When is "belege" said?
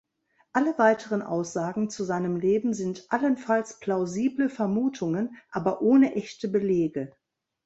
6.47-7.11